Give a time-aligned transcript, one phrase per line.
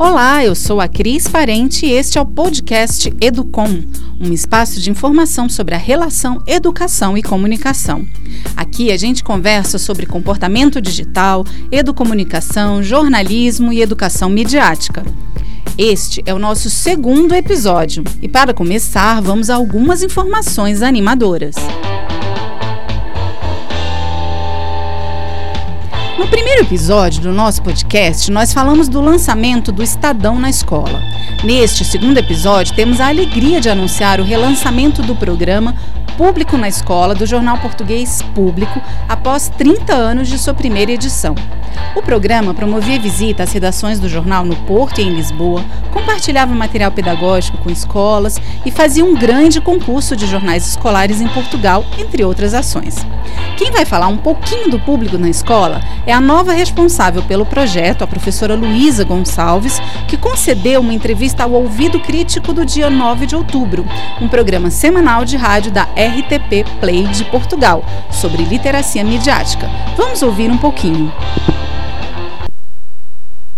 [0.00, 3.82] Olá, eu sou a Cris Parente e este é o podcast Educom,
[4.20, 8.06] um espaço de informação sobre a relação educação e comunicação.
[8.56, 15.04] Aqui a gente conversa sobre comportamento digital, educomunicação, jornalismo e educação midiática.
[15.76, 21.56] Este é o nosso segundo episódio e, para começar, vamos a algumas informações animadoras.
[26.18, 31.00] No primeiro episódio do nosso podcast, nós falamos do lançamento do Estadão na escola.
[31.44, 35.76] Neste segundo episódio, temos a alegria de anunciar o relançamento do programa
[36.18, 41.36] Público na Escola do Jornal Português Público após 30 anos de sua primeira edição.
[41.94, 46.90] O programa promovia visita às redações do jornal no Porto e em Lisboa, compartilhava material
[46.90, 52.52] pedagógico com escolas e fazia um grande concurso de jornais escolares em Portugal, entre outras
[52.52, 52.96] ações.
[53.56, 58.02] Quem vai falar um pouquinho do público na escola é a nova responsável pelo projeto,
[58.02, 63.34] a professora Luísa Gonçalves, que concedeu uma entrevista ao Ouvido Crítico do dia 9 de
[63.34, 63.84] outubro,
[64.20, 69.68] um programa semanal de rádio da RTP Play de Portugal, sobre literacia midiática.
[69.96, 71.12] Vamos ouvir um pouquinho.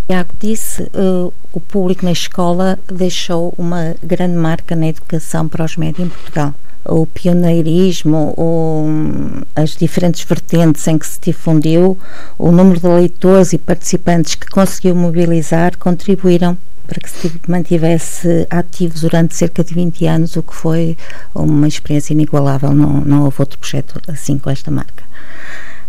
[0.07, 5.77] Tiago disse, uh, o público na escola deixou uma grande marca na educação para os
[5.77, 6.53] médios em Portugal.
[6.83, 8.85] O pioneirismo, o,
[9.55, 11.97] as diferentes vertentes em que se difundiu,
[12.37, 16.57] o número de leitores e participantes que conseguiu mobilizar contribuíram
[16.87, 20.97] para que se mantivesse ativo durante cerca de 20 anos, o que foi
[21.33, 22.73] uma experiência inigualável.
[22.73, 25.03] Não, não houve outro projeto assim com esta marca.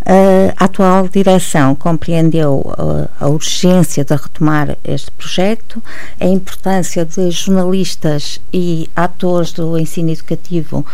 [0.04, 2.74] A atual direção compreendeu
[3.20, 5.82] a urgência de retomar este projeto,
[6.20, 10.84] a importância de jornalistas e atores do ensino educativo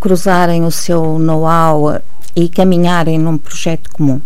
[0.00, 2.00] cruzarem o seu know-how
[2.34, 4.20] e caminharem num projeto comum.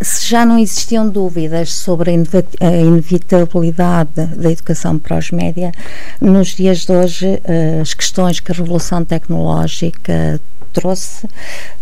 [0.00, 5.70] se já não existiam dúvidas sobre a inevitabilidade da educação para os média,
[6.20, 7.42] nos dias de hoje
[7.80, 10.40] as questões que a revolução tecnológica
[10.72, 11.26] trouxe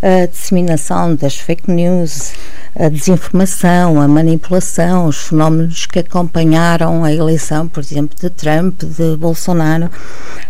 [0.02, 2.32] a disseminação das fake news,
[2.78, 9.16] a desinformação, a manipulação, os fenómenos que acompanharam a eleição, por exemplo, de Trump, de
[9.16, 9.90] Bolsonaro,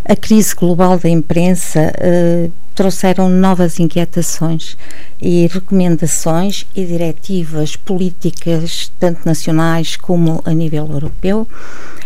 [0.05, 1.93] a crise global da imprensa.
[1.99, 4.77] Eh, trouxeram novas inquietações
[5.21, 11.47] e recomendações e diretivas políticas, tanto nacionais como a nível europeu,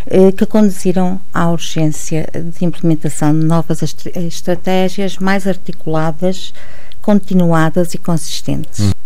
[0.06, 3.82] eh, que conduziram à urgência de implementação de novas
[4.16, 6.52] estratégias mais articuladas,
[7.00, 8.81] continuadas e consistentes.
[8.81, 9.03] Hum.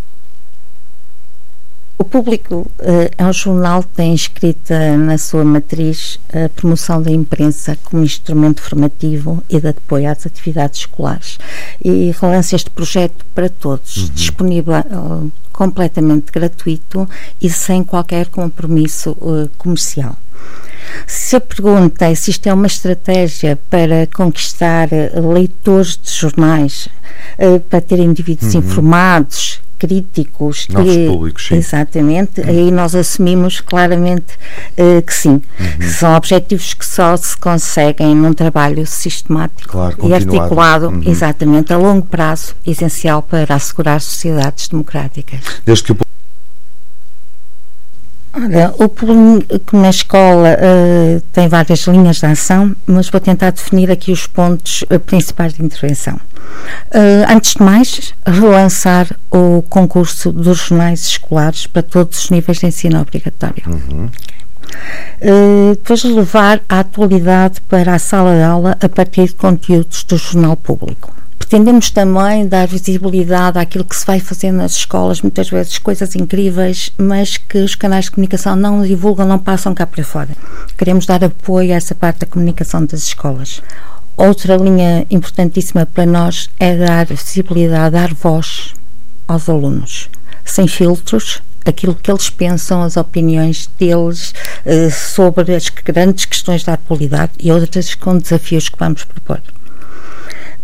[2.00, 7.10] O Público uh, é um jornal que tem escrita na sua matriz a promoção da
[7.10, 11.40] imprensa como instrumento formativo e de apoio às atividades escolares
[11.84, 14.08] e relança este projeto para todos, uhum.
[14.14, 17.08] disponível uh, completamente gratuito
[17.42, 20.16] e sem qualquer compromisso uh, comercial.
[21.04, 24.88] Se a pergunta é se isto é uma estratégia para conquistar
[25.34, 26.88] leitores de jornais,
[27.68, 28.60] para ter indivíduos uhum.
[28.60, 30.66] informados, críticos.
[30.68, 31.56] Novos e, públicos, sim.
[31.56, 32.48] Exatamente, uhum.
[32.48, 34.34] aí nós assumimos claramente
[34.76, 35.40] uh, que sim.
[35.58, 35.88] Uhum.
[35.88, 41.02] São objetivos que só se conseguem num trabalho sistemático claro, e articulado, uhum.
[41.06, 45.40] exatamente, a longo prazo, essencial para assegurar sociedades democráticas.
[45.64, 46.07] Desde que o
[48.40, 53.90] Olha, o público na escola uh, tem várias linhas de ação, mas vou tentar definir
[53.90, 56.14] aqui os pontos uh, principais de intervenção.
[56.14, 62.66] Uh, antes de mais, relançar o concurso dos jornais escolares para todos os níveis de
[62.66, 63.64] ensino obrigatório.
[63.66, 64.08] Uhum.
[65.74, 70.56] depois levar a atualidade para a sala de aula a partir de conteúdos do jornal
[70.56, 71.17] público
[71.48, 76.92] pretendemos também dar visibilidade àquilo que se vai fazer nas escolas, muitas vezes coisas incríveis,
[76.98, 80.28] mas que os canais de comunicação não divulgam, não passam cá para fora.
[80.76, 83.62] Queremos dar apoio a essa parte da comunicação das escolas.
[84.14, 88.74] Outra linha importantíssima para nós é dar visibilidade, dar voz
[89.26, 90.10] aos alunos,
[90.44, 94.34] sem filtros, aquilo que eles pensam, as opiniões deles
[94.66, 99.40] uh, sobre as grandes questões da atualidade e outras com desafios que vamos propor.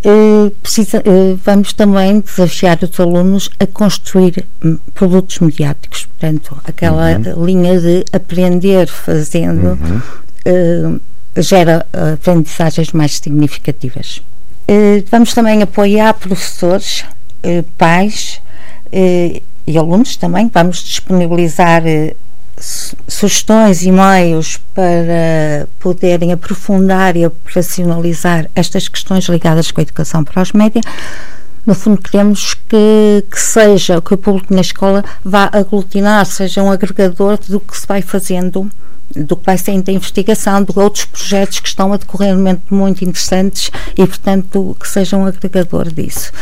[0.05, 7.13] Uh, precisa, uh, vamos também desafiar os alunos a construir hum, produtos mediáticos, portanto, aquela
[7.13, 7.45] uhum.
[7.47, 10.97] linha de aprender fazendo uhum.
[10.97, 14.21] uh, gera aprendizagens mais significativas.
[15.11, 17.05] vamos também apoiar professores,
[17.77, 18.41] pais
[18.93, 21.83] e alunos também, vamos disponibilizar
[22.59, 30.43] sugestões e meios para poderem aprofundar e operacionalizar estas questões ligadas com a educação para
[30.43, 30.81] os média,
[31.67, 36.71] No fundo, queremos que, que seja, que o público na escola vá aglutinar, seja um
[36.71, 38.71] agregador do que se vai fazendo
[39.15, 42.35] do que vai ser da investigação, de outros projetos que estão a decorrer
[42.71, 46.33] muito interessantes e, portanto, que sejam um agregador disso.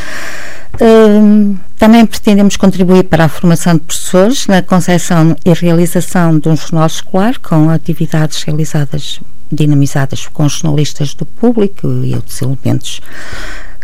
[0.80, 6.54] Um, também pretendemos contribuir para a formação de professores na concepção e realização de um
[6.54, 9.18] jornal escolar com atividades realizadas,
[9.50, 13.00] dinamizadas com os jornalistas do público e outros elementos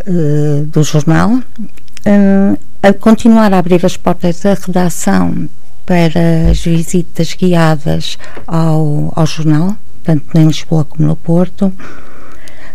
[0.06, 1.29] uh, do jornal.
[1.33, 5.49] Uh, a continuar a abrir as portas da redação
[5.85, 8.17] para as visitas guiadas
[8.47, 11.73] ao, ao jornal, tanto em Lisboa como no Porto,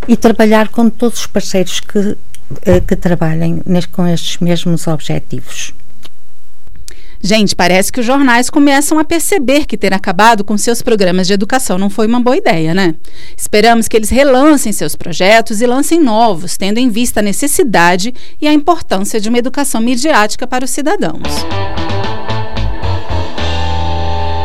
[0.06, 2.18] e trabalhar com todos os parceiros que,
[2.88, 3.62] que trabalhem
[3.92, 5.74] com estes mesmos objetivos.
[7.26, 11.32] Gente, parece que os jornais começam a perceber que ter acabado com seus programas de
[11.32, 12.96] educação não foi uma boa ideia, né?
[13.38, 18.46] Esperamos que eles relancem seus projetos e lancem novos, tendo em vista a necessidade e
[18.46, 21.24] a importância de uma educação midiática para os cidadãos.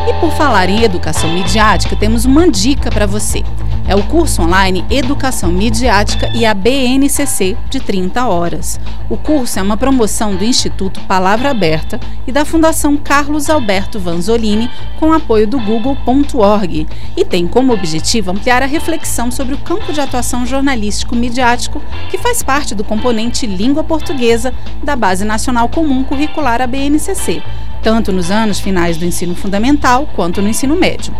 [0.08, 3.42] E por falar em educação midiática, temos uma dica para você.
[3.88, 8.78] É o curso online Educação Midiática e a BNCC de 30 horas.
[9.08, 14.70] O curso é uma promoção do Instituto Palavra Aberta e da Fundação Carlos Alberto Vanzolini
[15.00, 16.86] com apoio do google.org
[17.16, 21.80] e tem como objetivo ampliar a reflexão sobre o campo de atuação jornalístico midiático
[22.10, 24.52] que faz parte do componente língua portuguesa
[24.84, 27.42] da Base Nacional Comum Curricular a BNCC
[27.82, 31.14] tanto nos anos finais do ensino fundamental quanto no ensino médio.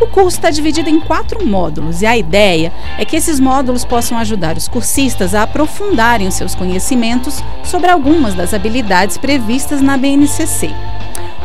[0.00, 4.16] O curso está dividido em quatro módulos e a ideia é que esses módulos possam
[4.18, 10.70] ajudar os cursistas a aprofundarem os seus conhecimentos sobre algumas das habilidades previstas na BNCC.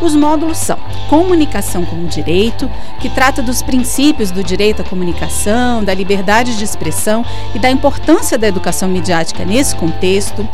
[0.02, 0.78] Os módulos são
[1.08, 2.70] Comunicação como Direito,
[3.00, 7.26] que trata dos princípios do direito à comunicação, da liberdade de expressão
[7.56, 10.48] e da importância da educação midiática nesse contexto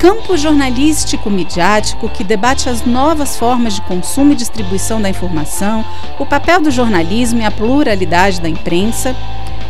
[0.00, 5.84] campo jornalístico midiático que debate as novas formas de consumo e distribuição da informação,
[6.18, 9.14] o papel do jornalismo e a pluralidade da imprensa,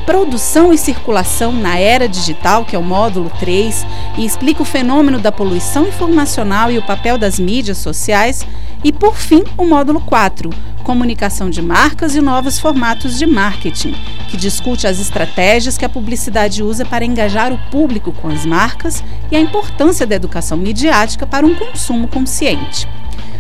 [0.07, 3.85] produção e circulação na era digital, que é o módulo 3,
[4.19, 8.47] e explica o fenômeno da poluição informacional e o papel das mídias sociais,
[8.85, 10.49] e por fim, o módulo 4,
[10.81, 13.95] comunicação de marcas e novos formatos de marketing,
[14.29, 19.03] que discute as estratégias que a publicidade usa para engajar o público com as marcas
[19.31, 22.89] e a importância da educação midiática para um consumo consciente.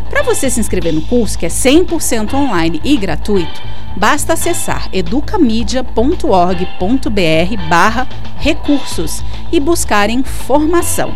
[0.08, 3.62] Para você se inscrever no curso, que é 100% online e gratuito,
[3.96, 8.08] basta acessar educamedia.org.br barra
[8.38, 9.22] recursos
[9.52, 11.14] e buscar informação.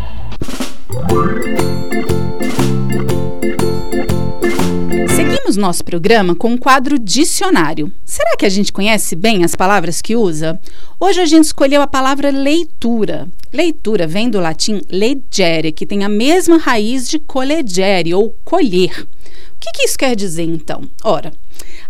[5.45, 7.91] Seguimos nosso programa com o quadro Dicionário.
[8.03, 10.59] Será que a gente conhece bem as palavras que usa?
[10.99, 13.27] Hoje a gente escolheu a palavra leitura.
[13.53, 19.03] Leitura vem do latim legere, que tem a mesma raiz de collegere ou colher.
[19.03, 20.81] O que, que isso quer dizer então?
[21.03, 21.31] Ora,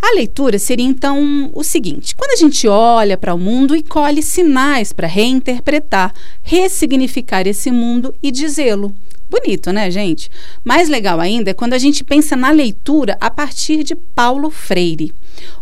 [0.02, 4.22] a leitura seria então o seguinte: quando a gente olha para o mundo e colhe
[4.22, 8.94] sinais para reinterpretar, ressignificar esse mundo e dizê-lo.
[9.30, 10.30] Bonito, né, gente?
[10.64, 15.14] Mais legal ainda é quando a gente pensa na leitura a partir de Paulo Freire.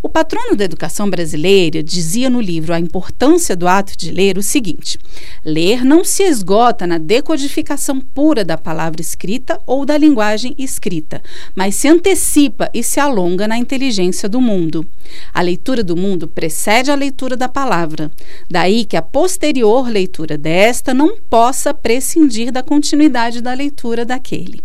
[0.01, 4.43] O patrono da educação brasileira dizia no livro A Importância do Ato de Ler o
[4.43, 4.99] seguinte:
[5.45, 11.21] ler não se esgota na decodificação pura da palavra escrita ou da linguagem escrita,
[11.55, 14.85] mas se antecipa e se alonga na inteligência do mundo.
[15.33, 18.11] A leitura do mundo precede a leitura da palavra.
[18.49, 24.61] Daí que a posterior leitura desta não possa prescindir da continuidade da leitura daquele.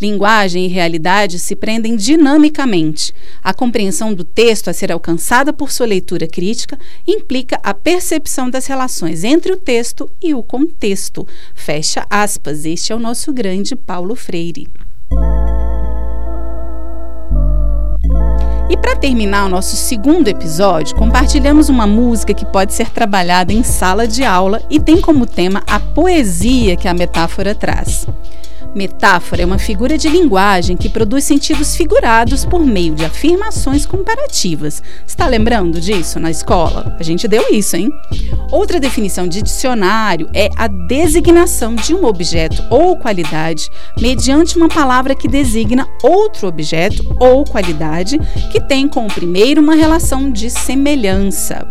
[0.00, 3.12] Linguagem e realidade se prendem dinamicamente.
[3.42, 8.66] A compreensão do texto a ser alcançada por sua leitura crítica implica a percepção das
[8.66, 11.26] relações entre o texto e o contexto.
[11.54, 12.64] Fecha aspas.
[12.64, 14.68] Este é o nosso grande Paulo Freire.
[18.70, 23.64] E para terminar o nosso segundo episódio, compartilhamos uma música que pode ser trabalhada em
[23.64, 28.06] sala de aula e tem como tema a poesia que a metáfora traz.
[28.74, 34.82] Metáfora é uma figura de linguagem que produz sentidos figurados por meio de afirmações comparativas.
[35.06, 36.96] Está lembrando disso na escola?
[36.98, 37.88] A gente deu isso, hein?
[38.50, 45.14] Outra definição de dicionário é a designação de um objeto ou qualidade mediante uma palavra
[45.14, 48.18] que designa outro objeto ou qualidade
[48.50, 51.64] que tem com o primeiro uma relação de semelhança.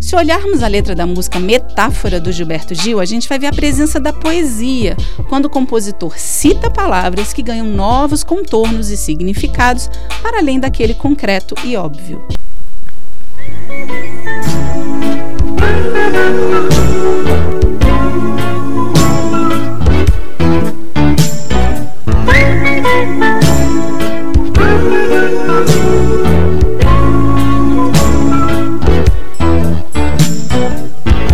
[0.00, 3.52] Se olharmos a letra da música Metáfora do Gilberto Gil, a gente vai ver a
[3.52, 4.96] presença da poesia,
[5.28, 9.88] quando o compositor cita palavras que ganham novos contornos e significados
[10.20, 12.26] para além daquele concreto e óbvio.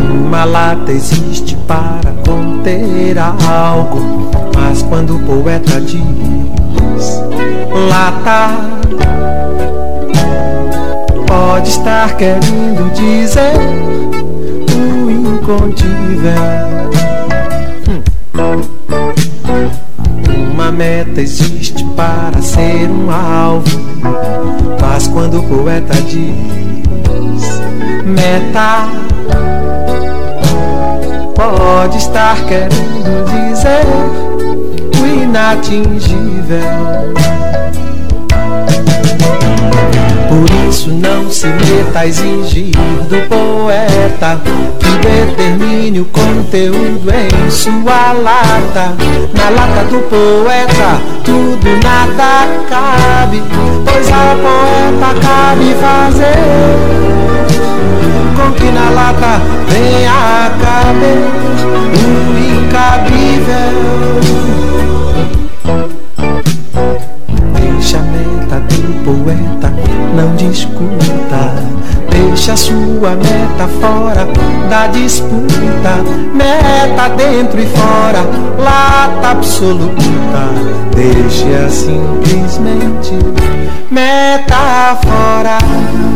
[0.01, 7.21] Uma lata existe para conter algo, mas quando o poeta é diz
[7.89, 8.51] lata,
[11.27, 14.00] pode estar querendo dizer
[15.51, 16.33] incontível.
[20.53, 23.81] Uma meta existe para ser um alvo,
[24.81, 27.61] mas quando o poeta diz
[28.05, 28.87] meta,
[31.35, 33.85] pode estar querendo dizer
[35.01, 36.61] o inatingível.
[40.71, 42.77] Isso não se meta a exigir
[43.09, 44.41] do poeta
[44.79, 48.95] que determine o conteúdo em sua lata.
[49.35, 53.43] Na lata do poeta tudo nada cabe,
[53.85, 56.77] pois ao poeta cabe fazer
[58.37, 61.19] com que na lata venha caber
[61.99, 63.70] o incabível.
[70.15, 71.55] Não discuta.
[72.11, 74.27] Deixa sua meta fora
[74.69, 76.03] da disputa.
[76.35, 78.25] Meta dentro e fora,
[78.59, 80.49] lata absoluta.
[80.95, 83.15] Deixa simplesmente
[83.91, 86.10] meta fora.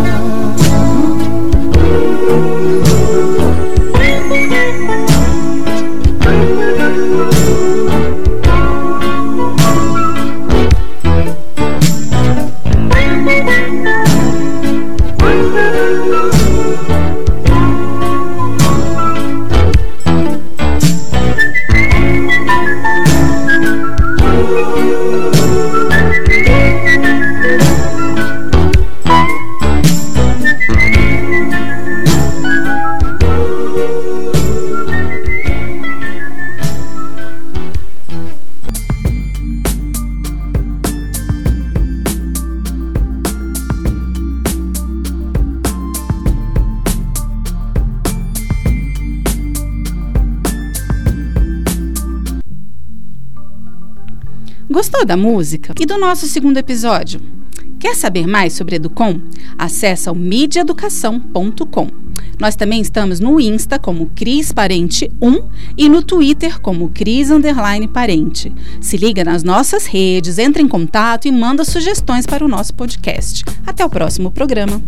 [54.74, 57.20] Gostou da música e do nosso segundo episódio?
[57.78, 59.20] Quer saber mais sobre Educom?
[59.56, 61.86] Acesse o mediaeducação.com.
[62.40, 67.86] Nós também estamos no Insta como Cris Parente 1 e no Twitter como Cris Underline
[67.86, 68.52] Parente.
[68.80, 73.44] Se liga nas nossas redes, entre em contato e manda sugestões para o nosso podcast.
[73.64, 74.82] Até o próximo programa.